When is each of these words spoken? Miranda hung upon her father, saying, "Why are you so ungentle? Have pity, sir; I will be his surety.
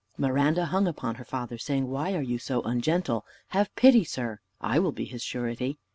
Miranda 0.17 0.65
hung 0.65 0.87
upon 0.87 1.13
her 1.21 1.23
father, 1.23 1.59
saying, 1.59 1.87
"Why 1.87 2.15
are 2.15 2.23
you 2.23 2.39
so 2.39 2.63
ungentle? 2.63 3.23
Have 3.49 3.69
pity, 3.75 4.03
sir; 4.03 4.39
I 4.59 4.79
will 4.79 4.91
be 4.91 5.05
his 5.05 5.21
surety. 5.21 5.77